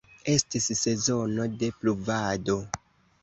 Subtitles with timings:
[0.35, 2.57] Estis sezono de pluvado.